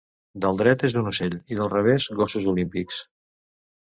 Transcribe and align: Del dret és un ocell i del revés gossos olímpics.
Del 0.45 0.55
dret 0.61 0.85
és 0.87 0.95
un 1.01 1.09
ocell 1.11 1.37
i 1.55 1.59
del 1.61 1.71
revés 1.75 2.09
gossos 2.23 2.49
olímpics. 2.55 3.03